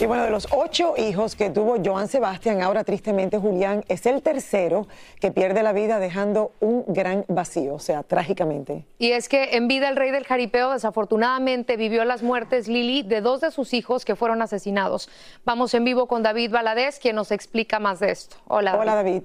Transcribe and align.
Y 0.00 0.06
bueno, 0.06 0.24
de 0.24 0.30
los 0.30 0.48
ocho 0.50 0.94
hijos 0.96 1.36
que 1.36 1.50
tuvo 1.50 1.76
Joan 1.84 2.08
Sebastián, 2.08 2.62
ahora 2.62 2.84
tristemente 2.84 3.36
Julián 3.36 3.84
es 3.86 4.06
el 4.06 4.22
tercero 4.22 4.88
que 5.20 5.30
pierde 5.30 5.62
la 5.62 5.74
vida 5.74 5.98
dejando 5.98 6.52
un 6.60 6.84
gran 6.88 7.26
vacío, 7.28 7.74
o 7.74 7.78
sea, 7.78 8.02
trágicamente. 8.02 8.86
Y 8.98 9.12
es 9.12 9.28
que 9.28 9.56
en 9.58 9.68
vida 9.68 9.90
el 9.90 9.96
rey 9.96 10.10
del 10.10 10.24
jaripeo 10.24 10.70
desafortunadamente 10.70 11.76
vivió 11.76 12.06
las 12.06 12.22
muertes 12.22 12.66
Lili 12.66 13.02
de 13.02 13.20
dos 13.20 13.42
de 13.42 13.50
sus 13.50 13.74
hijos 13.74 14.06
que 14.06 14.16
fueron 14.16 14.40
asesinados. 14.40 15.10
Vamos 15.44 15.74
en 15.74 15.84
vivo 15.84 16.06
con 16.06 16.22
David 16.22 16.50
Valadez, 16.50 16.98
quien 16.98 17.16
nos 17.16 17.30
explica 17.30 17.78
más 17.78 18.00
de 18.00 18.12
esto. 18.12 18.36
Hola. 18.48 18.78
Hola 18.78 18.94
David. 18.94 19.22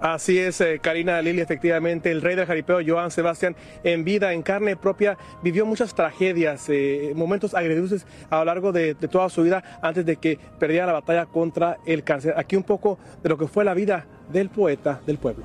Así 0.00 0.38
es, 0.38 0.60
eh, 0.62 0.78
Karina 0.80 1.20
Lili, 1.20 1.42
efectivamente, 1.42 2.10
el 2.10 2.22
rey 2.22 2.34
del 2.34 2.46
jaripeo, 2.46 2.78
Joan 2.86 3.10
Sebastián, 3.10 3.54
en 3.84 4.02
vida, 4.02 4.32
en 4.32 4.40
carne 4.40 4.74
propia, 4.74 5.18
vivió 5.42 5.66
muchas 5.66 5.94
tragedias, 5.94 6.64
eh, 6.70 7.12
momentos 7.14 7.54
agridulces 7.54 8.06
a 8.30 8.38
lo 8.38 8.46
largo 8.46 8.72
de, 8.72 8.94
de 8.94 9.08
toda 9.08 9.28
su 9.28 9.42
vida 9.42 9.62
antes 9.82 10.06
de 10.06 10.16
que 10.16 10.38
perdiera 10.58 10.86
la 10.86 10.94
batalla 10.94 11.26
contra 11.26 11.76
el 11.84 12.02
cáncer. 12.02 12.32
Aquí 12.38 12.56
un 12.56 12.62
poco 12.62 12.98
de 13.22 13.28
lo 13.28 13.36
que 13.36 13.46
fue 13.46 13.62
la 13.62 13.74
vida 13.74 14.06
del 14.32 14.48
poeta 14.48 15.00
del 15.06 15.18
pueblo. 15.18 15.44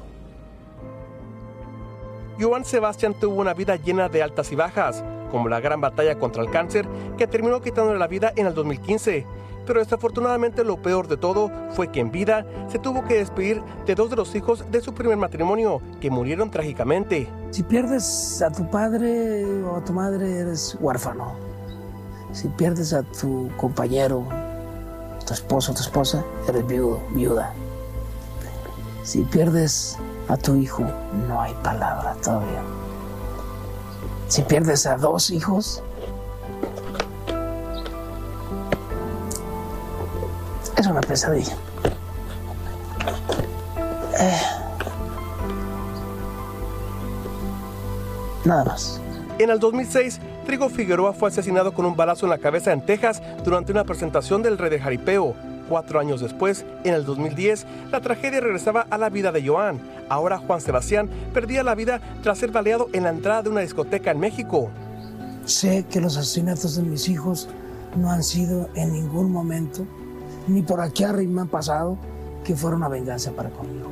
Joan 2.40 2.64
Sebastián 2.64 3.14
tuvo 3.20 3.42
una 3.42 3.54
vida 3.54 3.76
llena 3.76 4.08
de 4.08 4.24
altas 4.24 4.52
y 4.54 4.56
bajas, 4.56 5.04
como 5.32 5.50
la 5.50 5.60
gran 5.60 5.82
batalla 5.82 6.18
contra 6.18 6.44
el 6.44 6.50
cáncer 6.50 6.86
que 7.18 7.28
terminó 7.28 7.62
quitándole 7.62 8.00
la 8.00 8.08
vida 8.08 8.32
en 8.36 8.48
el 8.48 8.54
2015. 8.54 9.26
Pero 9.66 9.80
desafortunadamente 9.80 10.64
lo 10.64 10.82
peor 10.82 11.08
de 11.08 11.18
todo 11.18 11.52
fue 11.72 11.92
que 11.92 12.00
en 12.00 12.12
vida 12.12 12.46
se 12.70 12.80
tuvo 12.80 13.04
que 13.06 13.16
despedir 13.16 13.62
de 13.86 13.96
dos 13.96 14.10
de 14.10 14.16
los 14.16 14.36
hijos 14.36 14.64
de 14.72 14.82
su 14.82 14.94
primer 14.94 15.18
matrimonio, 15.18 15.82
que 16.00 16.10
murieron 16.12 16.52
trágicamente. 16.52 17.28
Si 17.52 17.64
pierdes 17.64 18.42
a 18.42 18.52
tu 18.52 18.70
padre 18.70 19.64
o 19.64 19.78
a 19.78 19.84
tu 19.84 19.94
madre, 19.94 20.40
eres 20.40 20.78
huérfano. 20.80 21.34
Si 22.32 22.48
pierdes 22.50 22.94
a 22.94 23.04
tu 23.04 23.50
compañero, 23.58 24.26
tu 25.26 25.34
esposo 25.34 25.72
o 25.72 25.76
tu 25.76 25.82
esposa, 25.82 26.24
eres 26.48 26.68
viudo, 26.68 27.00
viuda. 27.12 27.54
Si 29.04 29.22
pierdes 29.22 29.98
a 30.28 30.38
tu 30.38 30.56
hijo, 30.56 30.84
no 31.28 31.42
hay 31.42 31.54
palabra 31.64 32.16
todavía. 32.24 32.62
Si 34.28 34.42
pierdes 34.42 34.86
a 34.86 34.98
dos 34.98 35.30
hijos, 35.30 35.84
es 40.78 40.88
una 40.88 41.02
pesadilla. 41.02 41.56
Eh, 44.20 44.42
nada 48.46 48.64
más. 48.66 49.02
En 49.38 49.50
el 49.50 49.60
2006, 49.60 50.20
Trigo 50.46 50.70
Figueroa 50.70 51.14
fue 51.14 51.30
asesinado 51.30 51.74
con 51.74 51.86
un 51.86 51.96
balazo 51.96 52.26
en 52.26 52.30
la 52.30 52.38
cabeza 52.38 52.72
en 52.72 52.86
Texas 52.86 53.22
durante 53.44 53.72
una 53.72 53.84
presentación 53.84 54.42
del 54.42 54.58
Rey 54.58 54.70
de 54.70 54.80
Jaripeo. 54.80 55.36
Cuatro 55.68 56.00
años 56.00 56.22
después, 56.22 56.64
en 56.84 56.94
el 56.94 57.06
2010, 57.06 57.66
la 57.92 58.00
tragedia 58.00 58.40
regresaba 58.40 58.86
a 58.90 58.98
la 58.98 59.10
vida 59.10 59.32
de 59.32 59.46
Joan. 59.46 59.82
Ahora 60.08 60.38
Juan 60.38 60.62
Sebastián 60.62 61.10
perdía 61.34 61.64
la 61.64 61.74
vida 61.74 62.00
tras 62.22 62.38
ser 62.38 62.52
baleado 62.52 62.88
en 62.94 63.04
la 63.04 63.10
entrada 63.10 63.42
de 63.42 63.50
una 63.50 63.62
discoteca 63.62 64.12
en 64.12 64.20
México. 64.20 64.70
Sé 65.46 65.86
que 65.90 66.00
los 66.00 66.18
asesinatos 66.18 66.76
de 66.76 66.84
mis 66.84 67.10
hijos 67.10 67.50
no 67.96 68.12
han 68.12 68.24
sido 68.24 68.70
en 68.76 68.94
ningún 68.94 69.32
momento, 69.32 69.86
ni 70.48 70.62
por 70.62 70.82
aquí 70.82 71.04
arriba 71.04 71.32
me 71.32 71.42
han 71.42 71.48
pasado, 71.48 71.98
que 72.44 72.56
fuera 72.56 72.78
una 72.78 72.88
venganza 72.88 73.32
para 73.32 73.50
conmigo. 73.50 73.90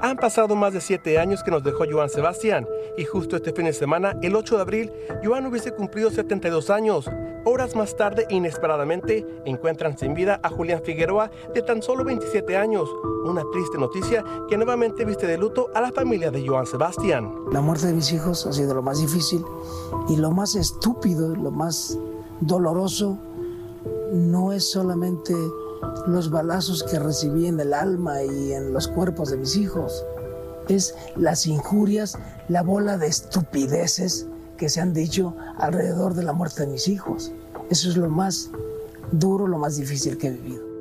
Han 0.00 0.16
pasado 0.16 0.56
más 0.56 0.72
de 0.72 0.80
siete 0.80 1.16
años 1.20 1.44
que 1.44 1.52
nos 1.52 1.62
dejó 1.62 1.84
Joan 1.88 2.10
Sebastián 2.10 2.66
y 2.98 3.04
justo 3.04 3.36
este 3.36 3.52
fin 3.52 3.66
de 3.66 3.72
semana, 3.72 4.16
el 4.20 4.34
8 4.34 4.56
de 4.56 4.60
abril, 4.60 4.92
Joan 5.22 5.46
hubiese 5.46 5.72
cumplido 5.72 6.10
72 6.10 6.70
años. 6.70 7.08
Horas 7.44 7.76
más 7.76 7.96
tarde, 7.96 8.26
inesperadamente, 8.28 9.24
encuentran 9.44 9.96
sin 9.96 10.14
vida 10.14 10.40
a 10.42 10.48
Julián 10.48 10.82
Figueroa 10.82 11.30
de 11.54 11.62
tan 11.62 11.82
solo 11.82 12.04
27 12.04 12.56
años. 12.56 12.88
Una 13.24 13.44
triste 13.52 13.78
noticia 13.78 14.24
que 14.48 14.56
nuevamente 14.56 15.04
viste 15.04 15.28
de 15.28 15.38
luto 15.38 15.70
a 15.72 15.80
la 15.80 15.92
familia 15.92 16.32
de 16.32 16.44
Joan 16.44 16.66
Sebastián. 16.66 17.32
La 17.52 17.60
muerte 17.60 17.86
de 17.86 17.92
mis 17.92 18.12
hijos 18.12 18.44
ha 18.44 18.52
sido 18.52 18.74
lo 18.74 18.82
más 18.82 19.00
difícil 19.00 19.44
y 20.08 20.16
lo 20.16 20.32
más 20.32 20.56
estúpido, 20.56 21.36
lo 21.36 21.52
más 21.52 21.96
doloroso, 22.40 23.18
no 24.12 24.52
es 24.52 24.68
solamente 24.68 25.32
los 26.06 26.30
balazos 26.30 26.82
que 26.82 26.98
recibí 26.98 27.46
en 27.46 27.60
el 27.60 27.74
alma 27.74 28.22
y 28.22 28.52
en 28.52 28.72
los 28.72 28.88
cuerpos 28.88 29.30
de 29.30 29.36
mis 29.36 29.56
hijos. 29.56 30.04
Es 30.68 30.94
las 31.16 31.46
injurias, 31.46 32.18
la 32.48 32.62
bola 32.62 32.98
de 32.98 33.08
estupideces 33.08 34.26
que 34.56 34.68
se 34.68 34.80
han 34.80 34.92
dicho 34.92 35.34
alrededor 35.58 36.14
de 36.14 36.22
la 36.22 36.32
muerte 36.32 36.62
de 36.62 36.72
mis 36.72 36.88
hijos. 36.88 37.32
Eso 37.70 37.88
es 37.88 37.96
lo 37.96 38.08
más 38.08 38.50
duro, 39.10 39.46
lo 39.46 39.58
más 39.58 39.76
difícil 39.76 40.18
que 40.18 40.28
he 40.28 40.30
vivido. 40.32 40.71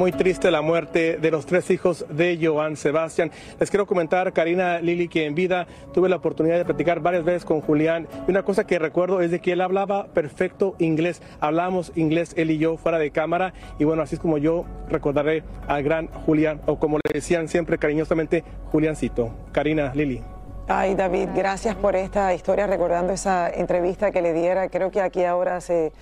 Muy 0.00 0.12
triste 0.12 0.50
la 0.50 0.62
muerte 0.62 1.18
de 1.18 1.30
los 1.30 1.44
tres 1.44 1.70
hijos 1.70 2.06
de 2.08 2.38
Joan 2.40 2.78
Sebastián. 2.78 3.30
Les 3.58 3.68
quiero 3.68 3.86
comentar, 3.86 4.32
Karina 4.32 4.80
Lili, 4.80 5.08
que 5.08 5.26
en 5.26 5.34
vida 5.34 5.66
tuve 5.92 6.08
la 6.08 6.16
oportunidad 6.16 6.56
de 6.56 6.64
platicar 6.64 7.00
varias 7.00 7.22
veces 7.22 7.44
con 7.44 7.60
Julián. 7.60 8.08
Y 8.26 8.30
una 8.30 8.42
cosa 8.42 8.66
que 8.66 8.78
recuerdo 8.78 9.20
es 9.20 9.30
de 9.30 9.40
que 9.40 9.52
él 9.52 9.60
hablaba 9.60 10.06
perfecto 10.06 10.74
inglés. 10.78 11.20
Hablamos 11.38 11.92
inglés 11.96 12.32
él 12.38 12.50
y 12.50 12.56
yo 12.56 12.78
fuera 12.78 12.98
de 12.98 13.10
cámara. 13.10 13.52
Y 13.78 13.84
bueno, 13.84 14.00
así 14.00 14.14
es 14.14 14.22
como 14.22 14.38
yo 14.38 14.64
recordaré 14.88 15.42
al 15.68 15.82
gran 15.82 16.06
Julián, 16.06 16.62
o 16.64 16.78
como 16.78 16.96
le 16.96 17.12
decían 17.12 17.48
siempre 17.48 17.76
cariñosamente, 17.76 18.42
Juliancito. 18.72 19.34
Karina 19.52 19.92
Lili. 19.94 20.22
Ay, 20.66 20.94
David, 20.94 21.28
gracias 21.34 21.74
por 21.74 21.94
esta 21.94 22.32
historia, 22.32 22.66
recordando 22.66 23.12
esa 23.12 23.50
entrevista 23.50 24.12
que 24.12 24.22
le 24.22 24.32
diera. 24.32 24.70
Creo 24.70 24.90
que 24.90 25.02
aquí 25.02 25.24
ahora 25.24 25.60
se 25.60 25.92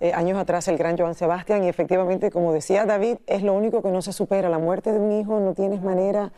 eh, 0.00 0.12
años 0.12 0.38
atrás 0.38 0.68
el 0.68 0.76
gran 0.76 0.96
Joan 0.98 1.14
Sebastián 1.14 1.64
y 1.64 1.68
efectivamente, 1.68 2.30
como 2.30 2.52
decía 2.52 2.84
David, 2.84 3.16
es 3.26 3.42
lo 3.42 3.54
único 3.54 3.82
que 3.82 3.90
no 3.90 4.02
se 4.02 4.12
supera. 4.12 4.48
La 4.48 4.58
muerte 4.58 4.92
de 4.92 4.98
un 4.98 5.12
hijo 5.12 5.40
no 5.40 5.54
tienes 5.54 5.82
manera, 5.82 6.32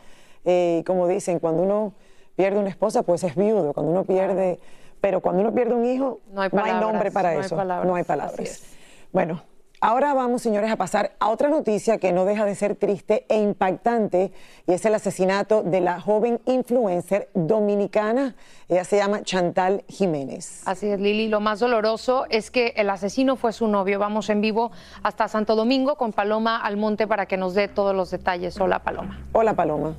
eh, 0.45 0.83
como 0.87 1.07
dicen, 1.07 1.39
cuando 1.39 1.63
uno 1.63 1.93
pierde 2.35 2.59
una 2.59 2.69
esposa, 2.69 3.03
pues 3.03 3.23
es 3.23 3.35
viudo. 3.35 3.73
Cuando 3.73 3.91
uno 3.91 4.03
pierde, 4.05 4.59
pero 5.01 5.19
cuando 5.21 5.41
uno 5.41 5.53
pierde 5.53 5.73
un 5.73 5.85
hijo, 5.85 6.19
No 6.31 6.41
hay 6.41 6.49
no 6.51 6.59
hay 6.59 6.71
palabras, 6.71 6.81
nombre 6.81 7.11
para 7.11 7.31
no 7.33 7.39
hay 7.39 7.45
eso. 7.45 7.55
palabras, 7.55 7.87
No 7.87 7.95
hay 7.95 8.03
palabras. 8.03 8.63
Bueno, 9.11 9.41
ahora 9.81 10.13
vamos, 10.13 10.41
señores, 10.41 10.71
a 10.71 10.75
pasar 10.75 11.13
a 11.19 11.29
otra 11.29 11.49
noticia 11.49 11.97
que 11.97 12.11
no 12.11 12.25
deja 12.25 12.45
de 12.45 12.55
ser 12.55 12.75
triste 12.75 13.25
e 13.29 13.41
impactante 13.41 14.31
y 14.67 14.73
es 14.73 14.85
el 14.85 14.95
asesinato 14.95 15.63
de 15.63 15.81
la 15.81 15.99
joven 15.99 16.41
influencer 16.45 17.29
dominicana. 17.33 18.35
Ella 18.67 18.83
se 18.83 18.97
llama 18.97 19.23
Chantal 19.23 19.83
Jiménez. 19.87 20.63
Así 20.65 20.87
es, 20.87 20.99
Lili. 20.99 21.27
Lo 21.27 21.39
más 21.39 21.59
doloroso 21.59 22.25
es 22.29 22.51
que 22.51 22.73
el 22.75 22.89
asesino 22.89 23.35
fue 23.35 23.53
su 23.53 23.67
novio. 23.67 23.99
Vamos 23.99 24.29
en 24.29 24.41
vivo 24.41 24.71
hasta 25.03 25.27
Santo 25.27 25.55
Domingo 25.55 25.95
con 25.95 26.13
Paloma 26.13 26.57
Almonte 26.57 27.07
para 27.07 27.25
que 27.25 27.37
nos 27.37 27.53
dé 27.53 27.67
todos 27.67 27.95
los 27.95 28.11
detalles. 28.11 28.59
Hola, 28.59 28.79
Paloma. 28.79 29.19
Hola, 29.33 29.53
Paloma. 29.53 29.95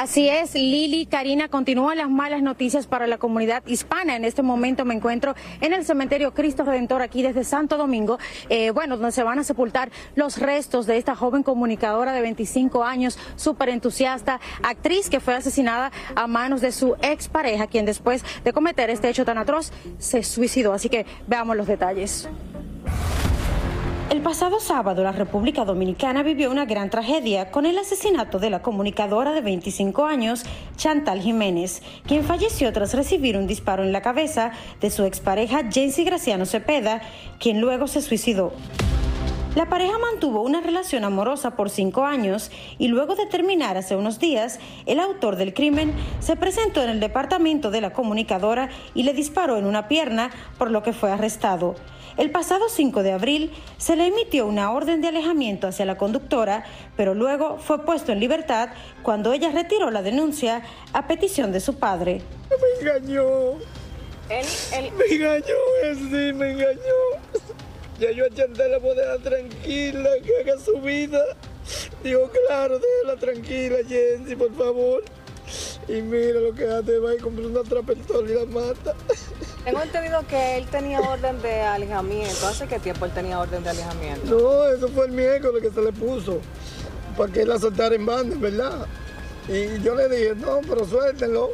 Así 0.00 0.28
es, 0.28 0.54
Lili, 0.54 1.06
Karina, 1.06 1.48
continúan 1.48 1.98
las 1.98 2.08
malas 2.08 2.40
noticias 2.40 2.86
para 2.86 3.08
la 3.08 3.18
comunidad 3.18 3.66
hispana. 3.66 4.14
En 4.14 4.24
este 4.24 4.42
momento 4.42 4.84
me 4.84 4.94
encuentro 4.94 5.34
en 5.60 5.72
el 5.72 5.84
cementerio 5.84 6.32
Cristo 6.34 6.62
Redentor 6.62 7.02
aquí 7.02 7.20
desde 7.20 7.42
Santo 7.42 7.76
Domingo, 7.76 8.16
eh, 8.48 8.70
bueno, 8.70 8.96
donde 8.96 9.10
se 9.10 9.24
van 9.24 9.40
a 9.40 9.42
sepultar 9.42 9.90
los 10.14 10.38
restos 10.38 10.86
de 10.86 10.98
esta 10.98 11.16
joven 11.16 11.42
comunicadora 11.42 12.12
de 12.12 12.20
25 12.20 12.84
años, 12.84 13.18
súper 13.34 13.70
entusiasta, 13.70 14.38
actriz 14.62 15.10
que 15.10 15.18
fue 15.18 15.34
asesinada 15.34 15.90
a 16.14 16.28
manos 16.28 16.60
de 16.60 16.70
su 16.70 16.94
expareja, 17.02 17.66
quien 17.66 17.84
después 17.84 18.24
de 18.44 18.52
cometer 18.52 18.90
este 18.90 19.08
hecho 19.08 19.24
tan 19.24 19.36
atroz 19.36 19.72
se 19.98 20.22
suicidó. 20.22 20.74
Así 20.74 20.88
que 20.88 21.06
veamos 21.26 21.56
los 21.56 21.66
detalles. 21.66 22.28
El 24.10 24.22
pasado 24.22 24.58
sábado 24.58 25.02
la 25.02 25.12
República 25.12 25.66
Dominicana 25.66 26.22
vivió 26.22 26.50
una 26.50 26.64
gran 26.64 26.88
tragedia 26.88 27.50
con 27.50 27.66
el 27.66 27.76
asesinato 27.76 28.38
de 28.38 28.48
la 28.48 28.62
comunicadora 28.62 29.32
de 29.32 29.42
25 29.42 30.06
años, 30.06 30.46
Chantal 30.76 31.20
Jiménez, 31.20 31.82
quien 32.06 32.24
falleció 32.24 32.72
tras 32.72 32.94
recibir 32.94 33.36
un 33.36 33.46
disparo 33.46 33.84
en 33.84 33.92
la 33.92 34.00
cabeza 34.00 34.52
de 34.80 34.90
su 34.90 35.04
expareja 35.04 35.70
Jency 35.70 36.04
Graciano 36.04 36.46
Cepeda, 36.46 37.02
quien 37.38 37.60
luego 37.60 37.86
se 37.86 38.00
suicidó. 38.00 38.54
La 39.54 39.68
pareja 39.68 39.98
mantuvo 39.98 40.40
una 40.40 40.62
relación 40.62 41.04
amorosa 41.04 41.54
por 41.54 41.68
cinco 41.68 42.06
años 42.06 42.50
y 42.78 42.88
luego 42.88 43.14
de 43.14 43.26
terminar 43.26 43.76
hace 43.76 43.94
unos 43.94 44.18
días, 44.18 44.58
el 44.86 45.00
autor 45.00 45.36
del 45.36 45.52
crimen 45.52 45.92
se 46.20 46.34
presentó 46.34 46.82
en 46.82 46.88
el 46.88 47.00
departamento 47.00 47.70
de 47.70 47.82
la 47.82 47.92
comunicadora 47.92 48.70
y 48.94 49.02
le 49.02 49.12
disparó 49.12 49.58
en 49.58 49.66
una 49.66 49.86
pierna, 49.86 50.30
por 50.56 50.70
lo 50.70 50.82
que 50.82 50.94
fue 50.94 51.10
arrestado. 51.10 51.76
El 52.18 52.32
pasado 52.32 52.68
5 52.68 53.04
de 53.04 53.12
abril 53.12 53.52
se 53.76 53.94
le 53.94 54.08
emitió 54.08 54.44
una 54.44 54.72
orden 54.72 55.00
de 55.00 55.06
alejamiento 55.06 55.68
hacia 55.68 55.84
la 55.84 55.96
conductora, 55.96 56.64
pero 56.96 57.14
luego 57.14 57.58
fue 57.58 57.84
puesto 57.84 58.10
en 58.10 58.18
libertad 58.18 58.70
cuando 59.04 59.32
ella 59.32 59.52
retiró 59.52 59.92
la 59.92 60.02
denuncia 60.02 60.64
a 60.92 61.06
petición 61.06 61.52
de 61.52 61.60
su 61.60 61.78
padre. 61.78 62.20
Me 62.50 62.88
engañó. 62.88 63.54
Me 64.28 65.14
engañó, 65.14 65.54
ese 65.84 66.32
me 66.32 66.50
engañó. 66.50 66.98
Ya 68.00 68.10
yo 68.10 68.24
a 68.24 68.28
la 68.28 68.78
dejar 68.80 69.18
tranquila, 69.22 70.10
que 70.24 70.40
haga 70.40 70.60
su 70.60 70.80
vida. 70.80 71.22
Digo, 72.02 72.28
claro, 72.48 72.80
déjala 72.80 73.20
tranquila, 73.20 73.76
Jensi, 73.88 74.34
por 74.34 74.52
favor. 74.56 75.04
Y 75.86 76.02
mira 76.02 76.40
lo 76.40 76.52
que 76.52 76.64
hace, 76.64 76.98
va 76.98 77.14
y 77.14 77.18
compra 77.18 77.46
una 77.46 77.62
trapezola 77.62 78.28
y 78.28 78.34
la 78.34 78.44
mata. 78.46 78.94
Tengo 79.68 79.82
entendido 79.82 80.26
que 80.26 80.56
él 80.56 80.66
tenía 80.68 80.98
orden 80.98 81.42
de 81.42 81.60
alejamiento. 81.60 82.46
¿Hace 82.46 82.66
qué 82.66 82.78
tiempo 82.78 83.04
él 83.04 83.10
tenía 83.12 83.38
orden 83.38 83.62
de 83.62 83.68
alejamiento? 83.68 84.24
No, 84.26 84.66
eso 84.66 84.88
fue 84.88 85.04
el 85.04 85.12
miércoles 85.12 85.62
que 85.62 85.70
se 85.70 85.82
le 85.82 85.92
puso, 85.92 86.40
para 87.18 87.30
que 87.30 87.44
la 87.44 87.58
soltara 87.58 87.94
en 87.94 88.06
banda, 88.06 88.34
¿verdad? 88.38 88.86
Y 89.46 89.78
yo 89.82 89.94
le 89.94 90.08
dije, 90.08 90.34
no, 90.36 90.60
pero 90.66 90.86
suéltenlo, 90.86 91.50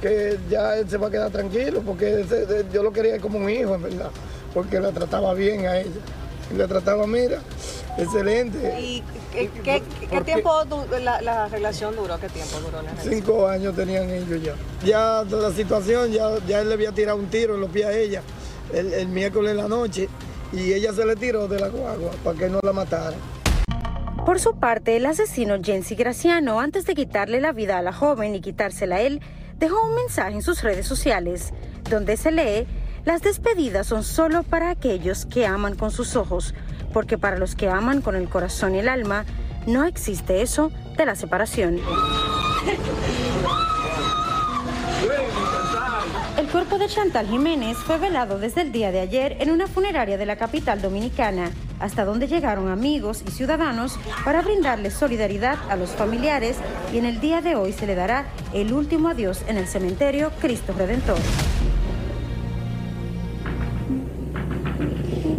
que 0.00 0.38
ya 0.48 0.78
él 0.78 0.88
se 0.88 0.96
va 0.96 1.08
a 1.08 1.10
quedar 1.10 1.30
tranquilo, 1.30 1.82
porque 1.84 2.24
yo 2.72 2.82
lo 2.82 2.90
quería 2.94 3.20
como 3.20 3.38
un 3.38 3.50
hijo, 3.50 3.74
en 3.74 3.82
verdad, 3.82 4.10
porque 4.54 4.80
la 4.80 4.90
trataba 4.92 5.34
bien 5.34 5.66
a 5.66 5.80
ella. 5.80 6.00
Y 6.52 6.56
la 6.56 6.68
trataba, 6.68 7.06
mira, 7.06 7.38
excelente. 7.98 8.78
¿Y 8.80 9.02
qué, 9.32 9.50
qué- 9.62 9.82
qué 10.00 10.06
Porque 10.08 10.32
tiempo 10.32 10.64
la, 11.02 11.20
la 11.22 11.48
relación 11.48 11.96
duró? 11.96 12.18
¿Qué 12.18 12.28
tiempo 12.28 12.58
duró 12.60 12.82
la 12.82 12.90
relación? 12.90 13.14
Cinco 13.14 13.48
años 13.48 13.74
tenían 13.74 14.10
ellos 14.10 14.42
ya. 14.42 14.54
Ya 14.84 15.24
de 15.24 15.36
la 15.40 15.50
situación, 15.50 16.10
ya, 16.12 16.28
ya 16.46 16.60
él 16.60 16.68
le 16.68 16.74
había 16.74 16.92
tirado 16.92 17.18
un 17.18 17.26
tiro 17.28 17.54
en 17.54 17.60
los 17.62 17.70
pies 17.70 17.86
a 17.86 17.92
ella 17.96 18.22
el, 18.72 18.92
el 18.92 19.08
miércoles 19.08 19.52
en 19.52 19.56
la 19.58 19.68
noche 19.68 20.08
y 20.52 20.72
ella 20.72 20.92
se 20.92 21.04
le 21.04 21.16
tiró 21.16 21.48
de 21.48 21.58
la 21.60 21.68
guagua 21.68 22.10
para 22.22 22.38
que 22.38 22.48
no 22.48 22.60
la 22.62 22.72
matara. 22.72 23.16
Por 24.24 24.40
su 24.40 24.54
parte, 24.56 24.96
el 24.96 25.04
asesino 25.06 25.56
Jensi 25.62 25.94
Graciano, 25.96 26.60
antes 26.60 26.86
de 26.86 26.94
quitarle 26.94 27.40
la 27.40 27.52
vida 27.52 27.78
a 27.78 27.82
la 27.82 27.92
joven 27.92 28.34
y 28.34 28.40
quitársela 28.40 28.96
a 28.96 29.00
él, 29.02 29.20
dejó 29.58 29.76
un 29.86 29.94
mensaje 29.94 30.32
en 30.34 30.42
sus 30.42 30.62
redes 30.62 30.86
sociales, 30.86 31.52
donde 31.90 32.16
se 32.16 32.30
lee, 32.30 32.66
las 33.04 33.20
despedidas 33.22 33.86
son 33.86 34.02
solo 34.02 34.42
para 34.42 34.70
aquellos 34.70 35.26
que 35.26 35.46
aman 35.46 35.76
con 35.76 35.90
sus 35.90 36.16
ojos, 36.16 36.54
porque 36.92 37.18
para 37.18 37.38
los 37.38 37.54
que 37.54 37.68
aman 37.68 38.00
con 38.00 38.16
el 38.16 38.28
corazón 38.28 38.74
y 38.74 38.78
el 38.78 38.88
alma, 38.88 39.24
no 39.66 39.84
existe 39.84 40.42
eso 40.42 40.70
de 40.96 41.06
la 41.06 41.14
separación. 41.14 41.80
El 46.38 46.48
cuerpo 46.48 46.78
de 46.78 46.88
Chantal 46.88 47.26
Jiménez 47.28 47.76
fue 47.76 47.98
velado 47.98 48.38
desde 48.38 48.62
el 48.62 48.72
día 48.72 48.90
de 48.90 49.00
ayer 49.00 49.36
en 49.40 49.50
una 49.50 49.66
funeraria 49.66 50.16
de 50.16 50.26
la 50.26 50.36
capital 50.36 50.80
dominicana, 50.80 51.50
hasta 51.80 52.04
donde 52.04 52.26
llegaron 52.26 52.68
amigos 52.68 53.22
y 53.26 53.30
ciudadanos 53.30 53.98
para 54.24 54.42
brindarle 54.42 54.90
solidaridad 54.90 55.58
a 55.68 55.76
los 55.76 55.90
familiares 55.90 56.56
y 56.92 56.98
en 56.98 57.04
el 57.04 57.20
día 57.20 57.40
de 57.40 57.54
hoy 57.54 57.72
se 57.72 57.86
le 57.86 57.94
dará 57.94 58.26
el 58.52 58.72
último 58.72 59.08
adiós 59.08 59.42
en 59.46 59.58
el 59.58 59.66
cementerio 59.66 60.30
Cristo 60.40 60.72
Redentor. 60.76 61.18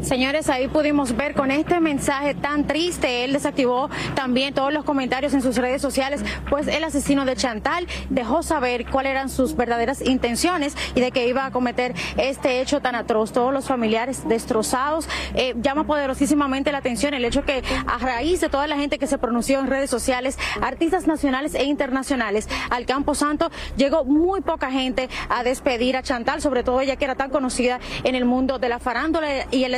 Señores, 0.05 0.49
ahí 0.49 0.67
pudimos 0.67 1.17
ver 1.17 1.33
con 1.33 1.49
este 1.49 1.79
mensaje 1.79 2.35
tan 2.35 2.67
triste, 2.67 3.23
él 3.23 3.33
desactivó 3.33 3.89
también 4.13 4.53
todos 4.53 4.71
los 4.71 4.85
comentarios 4.85 5.33
en 5.33 5.41
sus 5.41 5.55
redes 5.55 5.81
sociales, 5.81 6.23
pues 6.47 6.67
el 6.67 6.83
asesino 6.83 7.25
de 7.25 7.35
Chantal 7.35 7.87
dejó 8.11 8.43
saber 8.43 8.85
cuáles 8.85 9.13
eran 9.13 9.29
sus 9.29 9.55
verdaderas 9.55 10.01
intenciones 10.01 10.77
y 10.93 11.01
de 11.01 11.09
que 11.09 11.27
iba 11.27 11.47
a 11.47 11.51
cometer 11.51 11.95
este 12.17 12.61
hecho 12.61 12.81
tan 12.81 12.93
atroz. 12.93 13.31
Todos 13.31 13.51
los 13.51 13.65
familiares 13.65 14.27
destrozados. 14.27 15.09
Eh, 15.33 15.55
llama 15.57 15.85
poderosísimamente 15.85 16.71
la 16.71 16.77
atención 16.77 17.15
el 17.15 17.25
hecho 17.25 17.43
que 17.43 17.63
a 17.87 17.97
raíz 17.97 18.41
de 18.41 18.49
toda 18.49 18.67
la 18.67 18.77
gente 18.77 18.99
que 18.99 19.07
se 19.07 19.17
pronunció 19.17 19.59
en 19.59 19.65
redes 19.65 19.89
sociales, 19.89 20.37
artistas 20.61 21.07
nacionales 21.07 21.55
e 21.55 21.63
internacionales 21.63 22.47
al 22.69 22.85
Campo 22.85 23.15
Santo, 23.15 23.49
llegó 23.75 24.05
muy 24.05 24.41
poca 24.41 24.69
gente 24.69 25.09
a 25.29 25.43
despedir 25.43 25.97
a 25.97 26.03
Chantal, 26.03 26.43
sobre 26.43 26.61
todo 26.61 26.79
ella 26.79 26.95
que 26.95 27.05
era 27.05 27.15
tan 27.15 27.31
conocida 27.31 27.79
en 28.03 28.13
el 28.13 28.25
mundo 28.25 28.59
de 28.59 28.69
la 28.69 28.77
farándula 28.77 29.47
y 29.49 29.63
el 29.63 29.73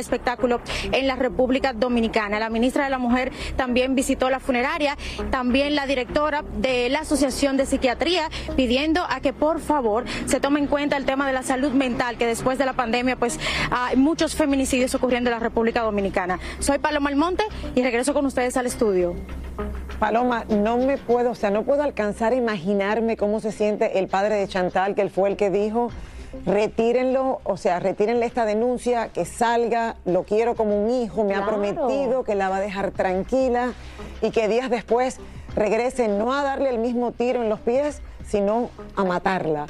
en 0.92 1.06
la 1.06 1.16
República 1.16 1.72
Dominicana. 1.72 2.38
La 2.38 2.50
ministra 2.50 2.84
de 2.84 2.90
la 2.90 2.98
Mujer 2.98 3.32
también 3.56 3.94
visitó 3.94 4.30
la 4.30 4.40
funeraria, 4.40 4.96
también 5.30 5.74
la 5.74 5.86
directora 5.86 6.44
de 6.58 6.88
la 6.88 7.00
Asociación 7.00 7.56
de 7.56 7.66
Psiquiatría, 7.66 8.28
pidiendo 8.56 9.02
a 9.08 9.20
que 9.20 9.32
por 9.32 9.60
favor 9.60 10.04
se 10.26 10.40
tome 10.40 10.60
en 10.60 10.66
cuenta 10.66 10.96
el 10.96 11.04
tema 11.04 11.26
de 11.26 11.32
la 11.32 11.42
salud 11.42 11.72
mental, 11.72 12.16
que 12.16 12.26
después 12.26 12.58
de 12.58 12.66
la 12.66 12.72
pandemia 12.72 13.16
pues 13.16 13.38
hay 13.70 13.96
muchos 13.96 14.34
feminicidios 14.34 14.94
ocurriendo 14.94 15.30
en 15.30 15.34
la 15.34 15.40
República 15.40 15.82
Dominicana. 15.82 16.38
Soy 16.58 16.78
Paloma 16.78 17.10
Almonte 17.10 17.44
y 17.74 17.82
regreso 17.82 18.14
con 18.14 18.26
ustedes 18.26 18.56
al 18.56 18.66
estudio. 18.66 19.14
Paloma, 19.98 20.44
no 20.48 20.78
me 20.78 20.96
puedo, 20.96 21.32
o 21.32 21.34
sea, 21.34 21.50
no 21.50 21.64
puedo 21.64 21.82
alcanzar 21.82 22.32
a 22.32 22.36
imaginarme 22.36 23.16
cómo 23.16 23.40
se 23.40 23.50
siente 23.50 23.98
el 23.98 24.06
padre 24.06 24.36
de 24.36 24.46
Chantal, 24.46 24.94
que 24.94 25.02
él 25.02 25.10
fue 25.10 25.28
el 25.28 25.36
que 25.36 25.50
dijo, 25.50 25.90
retírenlo, 26.46 27.40
o 27.44 27.56
sea, 27.56 27.80
retírenle 27.80 28.26
esta 28.26 28.44
denuncia, 28.44 29.08
que 29.08 29.24
salga, 29.24 29.96
lo 30.04 30.24
quiero 30.24 30.54
como 30.54 30.82
un 30.82 30.90
hijo, 30.90 31.24
me 31.24 31.34
ha 31.34 31.44
prometido 31.44 32.24
que 32.24 32.34
la 32.34 32.48
va 32.48 32.56
a 32.56 32.60
dejar 32.60 32.90
tranquila 32.90 33.72
y 34.22 34.30
que 34.30 34.48
días 34.48 34.70
después 34.70 35.18
regrese 35.54 36.08
no 36.08 36.32
a 36.32 36.42
darle 36.42 36.70
el 36.70 36.78
mismo 36.78 37.12
tiro 37.12 37.42
en 37.42 37.48
los 37.48 37.60
pies, 37.60 38.02
sino 38.26 38.70
a 38.96 39.04
matarla. 39.04 39.66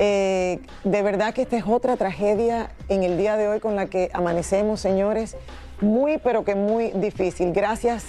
Eh, 0.00 0.60
de 0.84 1.02
verdad 1.02 1.34
que 1.34 1.42
esta 1.42 1.56
es 1.56 1.64
otra 1.66 1.96
tragedia 1.96 2.70
en 2.88 3.02
el 3.02 3.18
día 3.18 3.36
de 3.36 3.48
hoy 3.48 3.60
con 3.60 3.74
la 3.74 3.86
que 3.86 4.10
amanecemos, 4.12 4.80
señores. 4.80 5.36
Muy, 5.80 6.18
pero 6.18 6.44
que 6.44 6.54
muy 6.54 6.90
difícil. 6.92 7.52
Gracias 7.52 8.06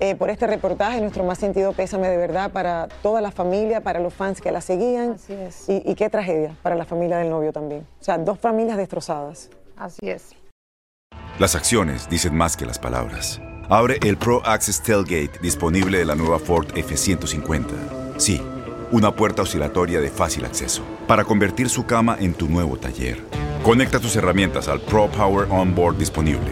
eh, 0.00 0.14
por 0.16 0.30
este 0.30 0.46
reportaje. 0.46 1.00
Nuestro 1.00 1.24
más 1.24 1.38
sentido 1.38 1.72
pésame 1.72 2.08
de 2.08 2.16
verdad 2.16 2.50
para 2.50 2.88
toda 3.02 3.20
la 3.20 3.30
familia, 3.30 3.80
para 3.82 4.00
los 4.00 4.12
fans 4.12 4.40
que 4.40 4.50
la 4.50 4.60
seguían. 4.60 5.12
Así 5.12 5.32
es. 5.32 5.68
Y, 5.68 5.82
y 5.84 5.94
qué 5.94 6.10
tragedia 6.10 6.56
para 6.62 6.74
la 6.74 6.84
familia 6.84 7.18
del 7.18 7.30
novio 7.30 7.52
también. 7.52 7.86
O 8.00 8.04
sea, 8.04 8.18
dos 8.18 8.38
familias 8.38 8.76
destrozadas. 8.76 9.50
Así 9.76 10.10
es. 10.10 10.34
Las 11.38 11.54
acciones 11.54 12.08
dicen 12.10 12.34
más 12.34 12.56
que 12.56 12.66
las 12.66 12.78
palabras. 12.78 13.40
Abre 13.68 13.98
el 14.02 14.16
Pro 14.16 14.42
Access 14.44 14.82
Tailgate 14.82 15.38
disponible 15.40 15.98
de 15.98 16.04
la 16.04 16.14
nueva 16.14 16.38
Ford 16.38 16.66
F-150. 16.74 18.18
Sí, 18.18 18.42
una 18.90 19.14
puerta 19.14 19.42
oscilatoria 19.42 20.00
de 20.00 20.10
fácil 20.10 20.44
acceso 20.44 20.82
para 21.06 21.24
convertir 21.24 21.68
su 21.68 21.86
cama 21.86 22.16
en 22.18 22.34
tu 22.34 22.48
nuevo 22.48 22.76
taller. 22.76 23.24
Conecta 23.62 24.00
tus 24.00 24.16
herramientas 24.16 24.68
al 24.68 24.80
Pro 24.80 25.08
Power 25.08 25.46
Onboard 25.50 25.96
disponible. 25.96 26.50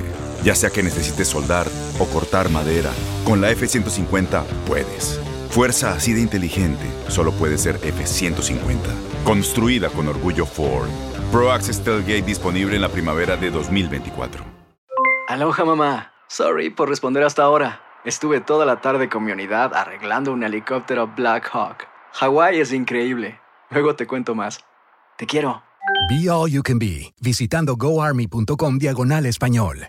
Ya 0.49 0.55
sea 0.55 0.71
que 0.71 0.83
necesites 0.83 1.28
soldar 1.28 1.67
o 1.99 2.07
cortar 2.07 2.49
madera, 2.49 2.90
con 3.26 3.43
la 3.43 3.50
F-150 3.50 4.45
puedes. 4.67 5.21
Fuerza 5.50 5.93
así 5.93 6.14
de 6.14 6.23
inteligente 6.23 6.87
solo 7.09 7.33
puede 7.33 7.59
ser 7.59 7.75
F-150. 7.83 8.78
Construida 9.25 9.90
con 9.90 10.09
orgullo 10.09 10.47
Ford. 10.47 10.88
Pro 11.31 11.52
Access 11.52 11.85
Tailgate 11.85 12.23
disponible 12.23 12.76
en 12.76 12.81
la 12.81 12.88
primavera 12.88 13.37
de 13.37 13.50
2024. 13.50 14.43
Aloha 15.28 15.67
mamá. 15.67 16.12
Sorry 16.28 16.71
por 16.71 16.88
responder 16.88 17.25
hasta 17.25 17.43
ahora. 17.43 17.83
Estuve 18.07 18.40
toda 18.40 18.64
la 18.64 18.81
tarde 18.81 19.11
con 19.11 19.26
mi 19.26 19.33
unidad 19.33 19.75
arreglando 19.75 20.33
un 20.33 20.43
helicóptero 20.45 21.12
Black 21.14 21.47
Hawk. 21.52 21.87
Hawái 22.14 22.59
es 22.59 22.73
increíble. 22.73 23.38
Luego 23.69 23.97
te 23.97 24.07
cuento 24.07 24.35
más. 24.35 24.64
Te 25.19 25.26
quiero. 25.26 25.62
Be 26.09 26.31
All 26.31 26.50
You 26.50 26.62
Can 26.62 26.78
Be, 26.78 27.12
visitando 27.21 27.76
goarmy.com 27.76 28.78
diagonal 28.78 29.26
español. 29.26 29.88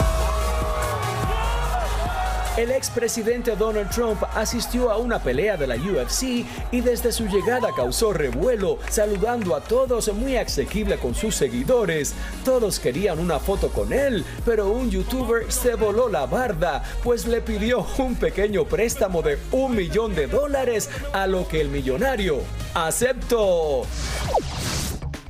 El 2.57 2.69
expresidente 2.71 3.55
Donald 3.55 3.89
Trump 3.91 4.21
asistió 4.35 4.91
a 4.91 4.97
una 4.97 5.19
pelea 5.19 5.55
de 5.55 5.67
la 5.67 5.77
UFC 5.77 6.45
y 6.71 6.81
desde 6.81 7.13
su 7.13 7.25
llegada 7.27 7.69
causó 7.73 8.11
revuelo, 8.11 8.77
saludando 8.89 9.55
a 9.55 9.61
todos 9.61 10.13
muy 10.13 10.35
asequible 10.35 10.97
con 10.97 11.15
sus 11.15 11.33
seguidores. 11.33 12.13
Todos 12.43 12.79
querían 12.79 13.19
una 13.19 13.39
foto 13.39 13.69
con 13.69 13.93
él, 13.93 14.25
pero 14.43 14.69
un 14.69 14.91
youtuber 14.91 15.49
se 15.49 15.75
voló 15.75 16.09
la 16.09 16.25
barda, 16.25 16.83
pues 17.05 17.25
le 17.25 17.39
pidió 17.39 17.85
un 17.97 18.15
pequeño 18.15 18.65
préstamo 18.65 19.21
de 19.21 19.39
un 19.53 19.73
millón 19.73 20.13
de 20.13 20.27
dólares, 20.27 20.89
a 21.13 21.27
lo 21.27 21.47
que 21.47 21.61
el 21.61 21.69
millonario 21.69 22.41
aceptó. 22.73 23.83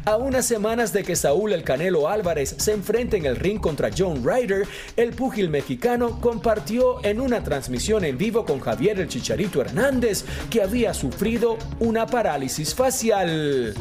A 0.04 0.18
unas 0.18 0.46
semanas 0.46 0.94
de 0.94 1.04
que 1.04 1.16
Saúl 1.16 1.54
El 1.54 1.64
Canelo 1.64 2.10
Álvarez 2.10 2.56
se 2.58 2.72
enfrente 2.72 3.18
en 3.18 3.26
el 3.26 3.36
ring 3.36 3.60
contra 3.60 3.92
John 3.96 4.24
Ryder, 4.26 4.68
el 4.98 5.12
púgil 5.12 5.50
mexicano 5.50 6.20
compartió 6.20 7.06
en 7.06 7.22
una 7.22 7.44
transmisión 7.44 8.04
en 8.04 8.18
vivo 8.18 8.44
con 8.44 8.60
Javier 8.60 9.00
El 9.00 9.08
Chicharito 9.08 9.62
Hernández 9.62 10.26
que 10.50 10.64
había 10.64 10.96
sufrido 10.96 11.58
una 11.80 12.08
parálisis 12.08 12.74
facial. 12.74 13.76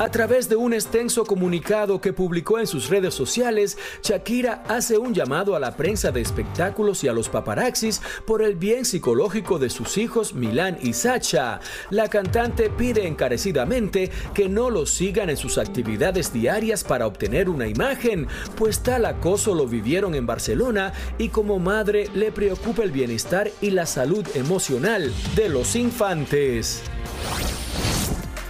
A 0.00 0.10
través 0.10 0.48
de 0.48 0.56
un 0.56 0.72
extenso 0.72 1.26
comunicado 1.26 2.00
que 2.00 2.14
publicó 2.14 2.58
en 2.58 2.66
sus 2.66 2.88
redes 2.88 3.12
sociales, 3.12 3.76
Shakira 4.02 4.64
hace 4.66 4.96
un 4.96 5.12
llamado 5.12 5.54
a 5.54 5.60
la 5.60 5.76
prensa 5.76 6.10
de 6.10 6.22
espectáculos 6.22 7.04
y 7.04 7.08
a 7.08 7.12
los 7.12 7.28
paparazzis 7.28 8.00
por 8.26 8.40
el 8.40 8.56
bien 8.56 8.86
psicológico 8.86 9.58
de 9.58 9.68
sus 9.68 9.98
hijos 9.98 10.32
Milán 10.32 10.78
y 10.80 10.94
Sacha. 10.94 11.60
La 11.90 12.08
cantante 12.08 12.70
pide 12.70 13.06
encarecidamente 13.06 14.10
que 14.32 14.48
no 14.48 14.70
los 14.70 14.88
sigan 14.88 15.28
en 15.28 15.36
sus 15.36 15.58
actividades 15.58 16.32
diarias 16.32 16.82
para 16.82 17.06
obtener 17.06 17.50
una 17.50 17.68
imagen, 17.68 18.26
pues 18.56 18.82
tal 18.82 19.04
acoso 19.04 19.54
lo 19.54 19.66
vivieron 19.66 20.14
en 20.14 20.24
Barcelona 20.24 20.94
y 21.18 21.28
como 21.28 21.58
madre 21.58 22.08
le 22.14 22.32
preocupa 22.32 22.84
el 22.84 22.90
bienestar 22.90 23.50
y 23.60 23.68
la 23.68 23.84
salud 23.84 24.26
emocional 24.34 25.12
de 25.36 25.50
los 25.50 25.76
infantes. 25.76 26.84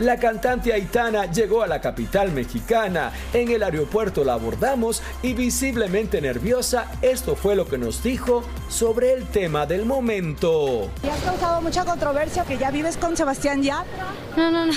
La 0.00 0.16
cantante 0.16 0.72
Aitana 0.72 1.26
llegó 1.26 1.62
a 1.62 1.66
la 1.66 1.78
capital 1.82 2.32
mexicana. 2.32 3.12
En 3.34 3.50
el 3.50 3.62
aeropuerto 3.62 4.24
la 4.24 4.32
abordamos 4.32 5.02
y 5.22 5.34
visiblemente 5.34 6.22
nerviosa, 6.22 6.86
esto 7.02 7.36
fue 7.36 7.54
lo 7.54 7.66
que 7.66 7.76
nos 7.76 8.02
dijo 8.02 8.42
sobre 8.70 9.12
el 9.12 9.26
tema 9.26 9.66
del 9.66 9.84
momento. 9.84 10.90
¿Y 11.04 11.08
has 11.08 11.20
causado 11.20 11.60
mucha 11.60 11.84
controversia 11.84 12.46
que 12.46 12.56
ya 12.56 12.70
vives 12.70 12.96
con 12.96 13.14
Sebastián 13.14 13.62
Yatra? 13.62 14.06
No, 14.38 14.50
no, 14.50 14.64
no. 14.64 14.72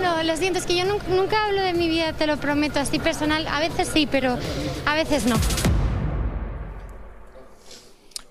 No, 0.00 0.22
lo 0.22 0.36
siento, 0.36 0.60
es 0.60 0.64
que 0.64 0.76
yo 0.76 0.84
nunca, 0.84 1.08
nunca 1.08 1.46
hablo 1.46 1.60
de 1.60 1.72
mi 1.72 1.88
vida, 1.88 2.12
te 2.12 2.28
lo 2.28 2.36
prometo, 2.36 2.78
así 2.78 3.00
personal. 3.00 3.48
A 3.48 3.58
veces 3.58 3.90
sí, 3.92 4.06
pero 4.08 4.38
a 4.86 4.94
veces 4.94 5.26
no. 5.26 5.34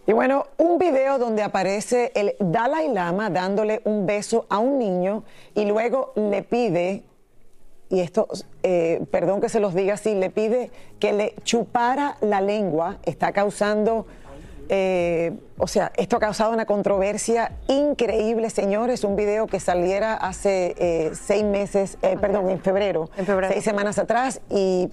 Y 0.07 0.13
bueno, 0.13 0.45
un 0.55 0.77
video 0.77 1.19
donde 1.19 1.43
aparece 1.43 2.13
el 2.15 2.33
Dalai 2.39 2.87
Lama 2.87 3.29
dándole 3.29 3.81
un 3.83 4.05
beso 4.05 4.45
a 4.49 4.57
un 4.57 4.79
niño 4.79 5.25
y 5.53 5.65
luego 5.65 6.13
le 6.15 6.43
pide, 6.43 7.03
y 7.89 7.99
esto, 7.99 8.29
eh, 8.63 9.05
perdón 9.11 9.41
que 9.41 9.49
se 9.49 9.59
los 9.59 9.75
diga 9.75 9.95
así, 9.95 10.15
le 10.15 10.29
pide 10.29 10.71
que 11.01 11.11
le 11.11 11.35
chupara 11.43 12.15
la 12.21 12.39
lengua, 12.39 12.99
está 13.03 13.33
causando, 13.33 14.05
eh, 14.69 15.33
o 15.57 15.67
sea, 15.67 15.91
esto 15.97 16.15
ha 16.15 16.19
causado 16.21 16.53
una 16.53 16.65
controversia 16.65 17.51
increíble, 17.67 18.49
señores, 18.49 19.03
un 19.03 19.17
video 19.17 19.45
que 19.47 19.59
saliera 19.59 20.13
hace 20.13 20.73
eh, 20.77 21.11
seis 21.21 21.43
meses, 21.43 21.97
eh, 22.01 22.15
perdón, 22.17 22.49
en 22.49 22.61
febrero, 22.61 23.09
seis 23.49 23.65
semanas 23.65 23.99
atrás 23.99 24.39
y 24.49 24.89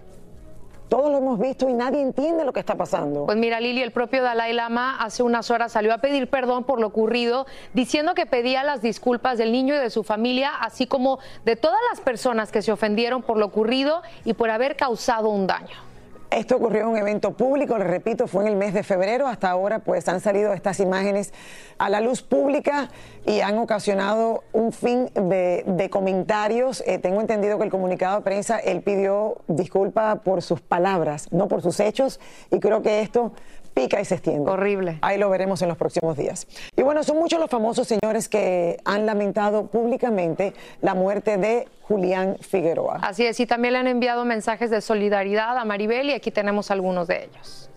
todos 0.89 1.11
lo 1.11 1.19
hemos 1.19 1.39
visto 1.39 1.69
y 1.69 1.75
nadie 1.75 2.01
entiende 2.01 2.45
lo 2.45 2.53
que 2.53 2.61
está 2.61 2.77
pasando. 2.77 3.27
Pues 3.27 3.37
mira, 3.37 3.61
Lili, 3.61 3.83
el 3.83 3.93
propio 3.93 4.23
Dalai 4.23 4.53
Lama 4.53 4.97
hace 4.99 5.23
unas 5.23 5.51
horas 5.51 5.73
salió 5.73 5.93
a 5.93 5.99
pedir 5.99 6.29
perdón 6.29 6.65
por 6.65 6.81
lo 6.81 6.87
ocurrido, 6.87 7.47
diciendo 7.73 8.15
que 8.15 8.27
pedía 8.27 8.63
las 8.63 8.83
disculpas 8.83 9.39
del 9.39 9.53
niño 9.53 9.75
y 9.75 9.79
de 9.79 9.91
su 9.91 10.05
familia, 10.05 10.53
así 10.61 10.87
como 10.87 11.19
de 11.45 11.57
todas 11.57 11.81
las 11.91 12.01
personas 12.01 12.53
que 12.53 12.63
se 12.63 12.73
ofendieron 12.73 13.23
por 13.23 13.37
lo 13.37 13.47
ocurrido 13.47 14.03
y 14.25 14.35
por 14.35 14.51
haber 14.51 14.77
causado 14.77 15.29
un 15.29 15.47
daño. 15.47 15.94
Esto 16.35 16.57
ocurrió 16.57 16.81
en 16.81 16.89
un 16.89 16.97
evento 16.97 17.37
público, 17.37 17.79
les 17.79 17.87
repito, 17.87 18.27
fue 18.27 18.43
en 18.43 18.49
el 18.49 18.57
mes 18.57 18.75
de 18.75 18.83
febrero. 18.83 19.29
Hasta 19.29 19.49
ahora, 19.51 19.79
pues 19.79 20.09
han 20.09 20.21
salido 20.21 20.53
estas 20.53 20.81
imágenes 20.81 21.33
a 21.79 21.89
la 21.89 22.01
luz 22.01 22.23
pública 22.23 22.91
y 23.25 23.39
han 23.39 23.57
ocasionado 23.57 24.43
un 24.53 24.73
fin 24.73 25.11
de, 25.15 25.63
de 25.65 25.91
comentarios. 25.91 26.83
Eh, 26.89 26.99
tengo 26.99 27.21
entendido 27.21 27.57
que 27.59 27.65
el 27.65 27.71
comunicado 27.71 28.17
de 28.17 28.23
prensa, 28.23 28.59
él 28.59 28.83
pidió 28.83 29.43
disculpa 29.47 30.17
por 30.17 30.43
sus 30.43 30.61
palabras, 30.61 31.29
no 31.31 31.47
por 31.47 31.63
sus 31.63 31.79
hechos, 31.79 32.19
y 32.51 32.59
creo 32.59 32.83
que 32.83 33.01
esto 33.01 33.33
pica 33.75 34.01
y 34.01 34.05
se 34.05 34.15
extiende. 34.15 34.51
Horrible. 34.51 34.99
Ahí 35.03 35.19
lo 35.19 35.29
veremos 35.29 35.61
en 35.63 35.69
los 35.69 35.77
próximos 35.77 36.17
días. 36.17 36.47
Y 36.77 36.83
bueno, 36.83 37.03
son 37.03 37.19
muchos 37.19 37.41
los 37.41 37.51
famosos 37.51 37.89
señores 37.89 38.29
que 38.29 38.79
han 38.85 39.05
lamentado 39.05 39.67
públicamente 39.67 40.55
la 40.81 40.95
muerte 40.95 41.37
de 41.37 41.69
Julián 41.83 42.37
Figueroa. 42.41 43.01
Así 43.03 43.27
es, 43.27 43.39
y 43.41 43.47
también 43.47 43.75
le 43.75 43.81
han 43.81 43.89
enviado 43.89 44.25
mensajes 44.25 44.71
de 44.71 44.81
solidaridad 44.81 45.59
a 45.59 45.65
Maribel 45.65 46.11
y 46.11 46.13
aquí 46.13 46.31
tenemos 46.31 46.71
algunos 46.71 47.09
de 47.09 47.25
ellos. 47.25 47.71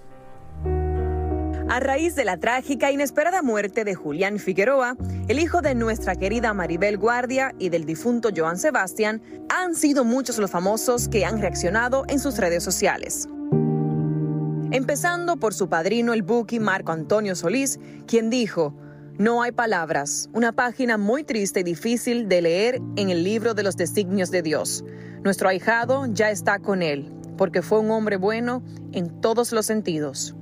A 1.70 1.82
raíz 1.82 2.16
de 2.16 2.24
la 2.24 2.38
trágica 2.38 2.89
e 2.89 2.94
inesperada 2.94 3.42
muerte 3.42 3.84
de 3.84 3.94
Julián 3.94 4.39
Figueroa, 4.39 4.96
el 5.27 5.38
hijo 5.38 5.62
de 5.62 5.75
nuestra 5.75 6.16
querida 6.16 6.54
Maribel 6.54 6.98
Guardia 6.98 7.54
y 7.60 7.68
del 7.68 7.86
difunto 7.86 8.30
Joan 8.36 8.58
Sebastián, 8.58 9.22
han 9.50 9.75
sido 9.75 10.06
muchos 10.06 10.38
los 10.38 10.50
famosos 10.50 11.10
que 11.10 11.25
han 11.25 11.42
reaccionado 11.42 12.06
en 12.08 12.20
sus 12.20 12.38
redes 12.38 12.63
sociales. 12.63 13.27
Empezando 14.71 15.38
por 15.38 15.53
su 15.53 15.69
padrino, 15.69 16.13
el 16.13 16.24
Buki 16.24 16.59
Marco 16.59 16.91
Antonio 16.91 17.36
Solís, 17.36 17.79
quien 18.05 18.29
dijo, 18.29 18.74
no 19.17 19.41
hay 19.41 19.53
palabras, 19.53 20.29
una 20.33 20.51
página 20.51 20.97
muy 20.97 21.24
triste 21.24 21.62
y 21.62 21.63
difícil 21.63 22.27
de 22.27 22.41
leer 22.41 22.81
en 22.97 23.09
el 23.09 23.24
libro 23.24 23.53
de 23.53 23.63
los 23.63 23.77
designios 23.77 24.29
de 24.29 24.41
Dios. 24.41 24.83
Nuestro 25.24 25.47
ahijado 25.47 26.05
ya 26.07 26.31
está 26.31 26.59
con 26.59 26.81
él, 26.81 27.09
porque 27.38 27.62
fue 27.62 27.79
un 27.79 27.91
hombre 27.91 28.17
bueno 28.17 28.62
en 28.91 29.21
todos 29.21 29.53
los 29.53 29.65
sentidos. 29.65 30.36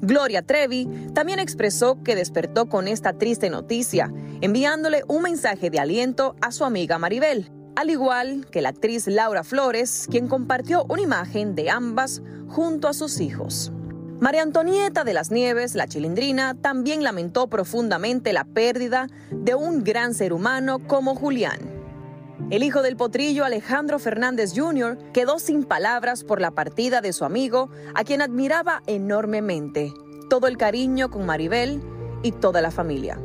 Gloria 0.00 0.42
Trevi 0.42 0.88
también 1.14 1.38
expresó 1.38 2.02
que 2.02 2.16
despertó 2.16 2.68
con 2.68 2.88
esta 2.88 3.12
triste 3.12 3.50
noticia, 3.50 4.12
enviándole 4.40 5.04
un 5.06 5.22
mensaje 5.22 5.70
de 5.70 5.78
aliento 5.78 6.34
a 6.42 6.50
su 6.50 6.64
amiga 6.64 6.98
Maribel, 6.98 7.52
al 7.76 7.90
igual 7.90 8.46
que 8.50 8.62
la 8.62 8.68
actriz 8.68 9.06
Laura 9.06 9.44
Flores, 9.44 10.06
quien 10.10 10.28
compartió 10.28 10.84
una 10.88 11.02
imagen 11.02 11.54
de 11.54 11.70
ambas 11.70 12.22
junto 12.54 12.86
a 12.86 12.92
sus 12.92 13.20
hijos. 13.20 13.72
María 14.20 14.42
Antonieta 14.42 15.02
de 15.02 15.12
las 15.12 15.32
Nieves, 15.32 15.74
la 15.74 15.88
chilindrina, 15.88 16.54
también 16.54 17.02
lamentó 17.02 17.48
profundamente 17.48 18.32
la 18.32 18.44
pérdida 18.44 19.08
de 19.32 19.56
un 19.56 19.82
gran 19.82 20.14
ser 20.14 20.32
humano 20.32 20.78
como 20.78 21.16
Julián. 21.16 21.58
El 22.50 22.62
hijo 22.62 22.82
del 22.82 22.96
potrillo 22.96 23.44
Alejandro 23.44 23.98
Fernández 23.98 24.52
Jr. 24.54 24.96
quedó 25.12 25.40
sin 25.40 25.64
palabras 25.64 26.22
por 26.22 26.40
la 26.40 26.52
partida 26.52 27.00
de 27.00 27.12
su 27.12 27.24
amigo, 27.24 27.70
a 27.96 28.04
quien 28.04 28.22
admiraba 28.22 28.84
enormemente. 28.86 29.92
Todo 30.30 30.46
el 30.46 30.56
cariño 30.56 31.10
con 31.10 31.26
Maribel 31.26 31.82
y 32.22 32.30
toda 32.30 32.62
la 32.62 32.70
familia. 32.70 33.18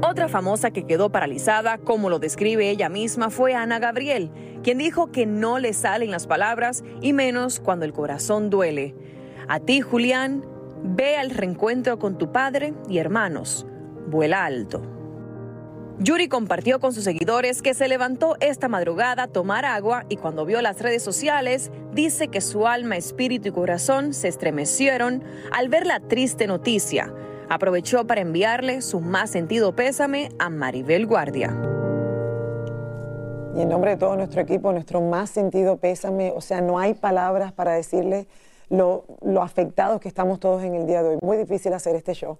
Otra 0.00 0.28
famosa 0.28 0.70
que 0.70 0.86
quedó 0.86 1.10
paralizada, 1.10 1.78
como 1.78 2.08
lo 2.08 2.20
describe 2.20 2.70
ella 2.70 2.88
misma, 2.88 3.30
fue 3.30 3.54
Ana 3.54 3.78
Gabriel, 3.80 4.30
quien 4.64 4.78
dijo 4.78 5.12
que 5.12 5.26
no 5.26 5.60
le 5.60 5.74
salen 5.74 6.10
las 6.10 6.26
palabras 6.26 6.82
y 7.02 7.12
menos 7.12 7.60
cuando 7.60 7.84
el 7.84 7.92
corazón 7.92 8.50
duele. 8.50 8.96
A 9.46 9.60
ti, 9.60 9.82
Julián, 9.82 10.44
ve 10.82 11.16
al 11.16 11.30
reencuentro 11.30 11.98
con 11.98 12.18
tu 12.18 12.32
padre 12.32 12.72
y 12.88 12.98
hermanos. 12.98 13.66
Vuela 14.08 14.44
alto. 14.44 14.82
Yuri 16.00 16.28
compartió 16.28 16.80
con 16.80 16.92
sus 16.92 17.04
seguidores 17.04 17.62
que 17.62 17.74
se 17.74 17.86
levantó 17.86 18.36
esta 18.40 18.68
madrugada 18.68 19.24
a 19.24 19.28
tomar 19.28 19.64
agua 19.64 20.04
y 20.08 20.16
cuando 20.16 20.44
vio 20.44 20.60
las 20.60 20.80
redes 20.80 21.04
sociales 21.04 21.70
dice 21.92 22.28
que 22.28 22.40
su 22.40 22.66
alma, 22.66 22.96
espíritu 22.96 23.48
y 23.48 23.52
corazón 23.52 24.12
se 24.12 24.26
estremecieron 24.28 25.22
al 25.52 25.68
ver 25.68 25.86
la 25.86 26.00
triste 26.00 26.48
noticia. 26.48 27.14
Aprovechó 27.48 28.06
para 28.06 28.22
enviarle 28.22 28.82
su 28.82 29.00
más 29.00 29.30
sentido 29.30 29.76
pésame 29.76 30.30
a 30.38 30.48
Maribel 30.48 31.06
Guardia. 31.06 31.73
Y 33.56 33.62
en 33.62 33.68
nombre 33.68 33.92
de 33.92 33.96
todo 33.96 34.16
nuestro 34.16 34.40
equipo, 34.40 34.72
nuestro 34.72 35.00
más 35.00 35.30
sentido 35.30 35.76
pésame, 35.76 36.32
o 36.34 36.40
sea, 36.40 36.60
no 36.60 36.78
hay 36.78 36.94
palabras 36.94 37.52
para 37.52 37.72
decirle 37.72 38.26
lo, 38.68 39.04
lo 39.22 39.42
afectados 39.42 40.00
que 40.00 40.08
estamos 40.08 40.40
todos 40.40 40.64
en 40.64 40.74
el 40.74 40.86
día 40.86 41.02
de 41.02 41.10
hoy. 41.10 41.18
Muy 41.22 41.36
difícil 41.36 41.72
hacer 41.72 41.94
este 41.94 42.14
show. 42.14 42.38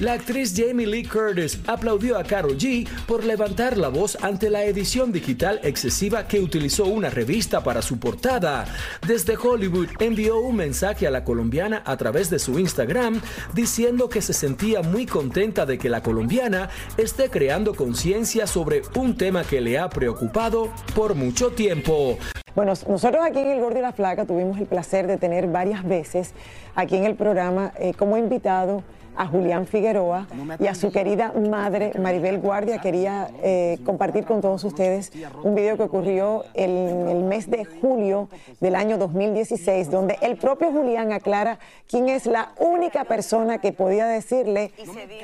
La 0.00 0.14
actriz 0.14 0.52
Jamie 0.56 0.88
Lee 0.88 1.04
Curtis 1.04 1.60
aplaudió 1.68 2.18
a 2.18 2.24
Carol 2.24 2.58
G 2.58 2.88
por 3.06 3.22
levantar 3.22 3.78
la 3.78 3.86
voz 3.88 4.18
ante 4.22 4.50
la 4.50 4.64
edición 4.64 5.12
digital 5.12 5.60
excesiva 5.62 6.26
que 6.26 6.40
utilizó 6.40 6.86
una 6.86 7.10
revista 7.10 7.62
para 7.62 7.80
su 7.80 8.00
portada. 8.00 8.64
Desde 9.06 9.36
Hollywood 9.36 9.86
envió 10.00 10.40
un 10.40 10.56
mensaje 10.56 11.06
a 11.06 11.12
la 11.12 11.22
colombiana 11.22 11.80
a 11.86 11.96
través 11.96 12.28
de 12.28 12.40
su 12.40 12.58
Instagram 12.58 13.20
diciendo 13.54 14.08
que 14.08 14.20
se 14.20 14.32
sentía 14.32 14.82
muy 14.82 15.06
contenta 15.06 15.64
de 15.64 15.78
que 15.78 15.88
la 15.88 16.02
colombiana 16.02 16.70
esté 16.96 17.30
creando 17.30 17.72
conciencia 17.76 18.48
sobre 18.48 18.82
un 18.96 19.16
tema 19.16 19.44
que 19.44 19.60
le 19.60 19.78
ha 19.78 19.88
preocupado 19.88 20.70
por 20.96 21.14
mucho 21.14 21.52
tiempo. 21.52 22.18
Bueno, 22.56 22.72
nosotros 22.88 23.24
aquí 23.24 23.38
en 23.38 23.52
El 23.52 23.60
Gordo 23.60 23.78
y 23.78 23.82
la 23.82 23.92
Flaca 23.92 24.24
tuvimos 24.24 24.58
el 24.58 24.66
placer 24.66 25.06
de 25.06 25.18
tener 25.18 25.46
varias 25.46 25.84
veces 25.84 26.32
aquí 26.74 26.96
en 26.96 27.04
el 27.04 27.14
programa 27.14 27.72
eh, 27.78 27.94
como 27.96 28.16
invitado 28.16 28.82
a 29.16 29.26
Julián 29.26 29.66
Figueroa 29.66 30.26
y 30.58 30.66
a 30.66 30.74
su 30.74 30.90
querida 30.90 31.32
madre 31.32 31.92
Maribel 31.98 32.40
Guardia. 32.40 32.80
Quería 32.80 33.28
eh, 33.42 33.78
compartir 33.84 34.24
con 34.24 34.40
todos 34.40 34.64
ustedes 34.64 35.12
un 35.42 35.54
video 35.54 35.76
que 35.76 35.84
ocurrió 35.84 36.44
en 36.54 37.08
el 37.08 37.24
mes 37.24 37.50
de 37.50 37.64
julio 37.64 38.28
del 38.60 38.74
año 38.74 38.98
2016, 38.98 39.90
donde 39.90 40.18
el 40.20 40.36
propio 40.36 40.70
Julián 40.72 41.12
aclara 41.12 41.58
quién 41.88 42.08
es 42.08 42.26
la 42.26 42.52
única 42.58 43.04
persona 43.04 43.58
que 43.58 43.72
podía 43.72 44.06
decirle 44.06 44.72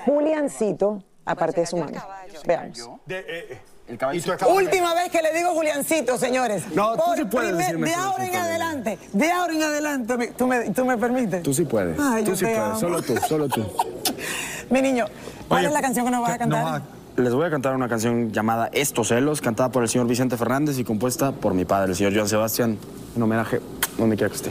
Juliancito, 0.05 1.03
aparte 1.25 1.61
de 1.61 1.67
su 1.67 1.77
mano. 1.77 2.01
Veamos. 2.47 2.91
Última 4.49 4.95
vez 4.95 5.11
que 5.11 5.23
le 5.23 5.33
digo 5.35 5.51
Juliancito, 5.51 6.17
señores. 6.19 6.65
No, 6.75 6.93
tú 6.93 7.03
Por 7.05 7.17
sí 7.17 7.25
puedes 7.25 7.51
primer- 7.51 7.67
decirme 7.67 7.89
De 7.89 7.95
ahora 7.95 8.27
en 8.27 8.37
adelante, 8.37 8.99
de 9.13 9.31
ahora 9.31 9.53
en 9.55 9.63
adelante, 9.63 10.33
¿tú 10.37 10.47
me, 10.47 10.71
tú 10.71 10.85
me 10.85 10.97
permites? 10.97 11.43
Tú 11.43 11.53
sí 11.55 11.65
puedes. 11.65 11.99
Ay, 11.99 12.25
tú 12.25 12.31
yo 12.31 12.37
sí 12.37 12.45
te 12.45 12.51
puedes. 12.53 12.69
amo. 12.71 12.79
Solo 12.81 13.03
tú, 13.03 13.17
solo 13.29 13.49
tú. 13.49 13.65
Mi 14.71 14.81
niño, 14.83 15.07
¿cuál 15.49 15.61
Oye, 15.61 15.69
es 15.69 15.73
la 15.73 15.81
canción 15.83 16.05
que 16.05 16.13
nos 16.13 16.23
vas 16.23 16.33
a 16.33 16.39
cantar? 16.39 16.83
Les 17.17 17.35
voy 17.35 17.45
a 17.47 17.51
cantar 17.51 17.75
una 17.75 17.89
canción 17.89 18.31
llamada 18.33 18.71
Estos 18.73 19.09
celos, 19.09 19.41
cantada 19.41 19.69
por 19.71 19.83
el 19.83 19.89
señor 19.89 20.07
Vicente 20.07 20.37
Fernández 20.37 20.79
y 20.79 20.85
compuesta 20.85 21.33
por 21.33 21.55
mi 21.55 21.65
padre, 21.65 21.91
el 21.91 21.97
señor 21.97 22.15
Joan 22.15 22.29
Sebastián, 22.29 22.79
en 23.17 23.23
homenaje 23.23 23.61
donde 23.99 24.17
quiera 24.17 24.31
que 24.31 24.37
esté. 24.37 24.51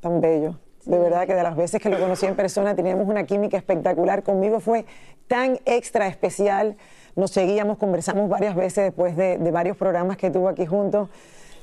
tan 0.00 0.20
bello. 0.20 0.54
De 0.84 0.98
verdad 1.00 1.26
que 1.26 1.34
de 1.34 1.42
las 1.42 1.56
veces 1.56 1.82
que 1.82 1.88
lo 1.88 1.98
conocí 1.98 2.26
en 2.26 2.36
persona 2.36 2.76
teníamos 2.76 3.08
una 3.08 3.24
química 3.24 3.56
espectacular. 3.56 4.22
Conmigo 4.22 4.60
fue 4.60 4.84
tan 5.26 5.58
extra 5.64 6.06
especial. 6.06 6.76
Nos 7.16 7.30
seguíamos, 7.30 7.78
conversamos 7.78 8.28
varias 8.28 8.54
veces 8.54 8.84
después 8.84 9.16
de, 9.16 9.38
de 9.38 9.50
varios 9.50 9.76
programas 9.76 10.18
que 10.18 10.30
tuvo 10.30 10.48
aquí 10.48 10.66
juntos. 10.66 11.08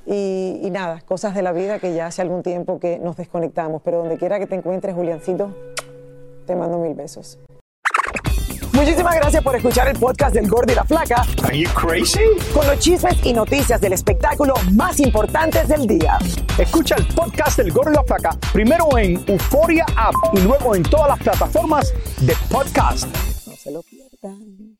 Y, 0.05 0.59
y 0.63 0.69
nada, 0.71 1.01
cosas 1.01 1.35
de 1.35 1.43
la 1.43 1.53
vida 1.53 1.79
que 1.79 1.93
ya 1.93 2.07
hace 2.07 2.23
algún 2.23 2.43
tiempo 2.43 2.79
que 2.79 2.97
nos 2.99 3.15
desconectamos. 3.15 3.81
Pero 3.85 3.99
donde 3.99 4.17
quiera 4.17 4.39
que 4.39 4.47
te 4.47 4.55
encuentres, 4.55 4.95
Juliancito, 4.95 5.55
te 6.47 6.55
mando 6.55 6.79
mil 6.79 6.95
besos. 6.95 7.37
Muchísimas 8.73 9.15
gracias 9.15 9.43
por 9.43 9.55
escuchar 9.55 9.87
el 9.87 9.99
podcast 9.99 10.33
del 10.33 10.49
Gordo 10.49 10.73
y 10.73 10.75
la 10.75 10.83
Flaca. 10.83 11.23
Are 11.43 11.57
you 11.57 11.69
crazy? 11.75 12.19
Con 12.51 12.65
los 12.65 12.79
chismes 12.79 13.23
y 13.23 13.31
noticias 13.31 13.79
del 13.79 13.93
espectáculo 13.93 14.55
más 14.71 14.99
importantes 14.99 15.67
del 15.67 15.85
día. 15.85 16.17
Escucha 16.57 16.95
el 16.95 17.05
podcast 17.13 17.57
del 17.59 17.71
Gordo 17.71 17.91
y 17.91 17.93
la 17.93 18.03
Flaca 18.03 18.35
primero 18.51 18.97
en 18.97 19.23
Euforia 19.27 19.85
App 19.95 20.15
y 20.33 20.41
luego 20.41 20.75
en 20.75 20.81
todas 20.81 21.09
las 21.09 21.19
plataformas 21.19 21.93
de 22.21 22.33
podcast. 22.49 23.05
No 23.47 23.55
se 23.55 23.71
lo 23.71 23.83
pierdan. 23.83 24.79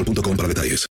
boostmobile.com 0.03 0.35
para 0.35 0.47
detalles. 0.47 0.90